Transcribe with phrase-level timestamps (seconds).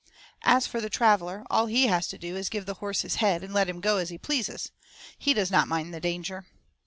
[0.41, 3.17] As for the traveller, all he has to do is to give the horse his
[3.17, 4.71] head and let him go as he pleases;
[5.15, 6.47] he does not mind the danger.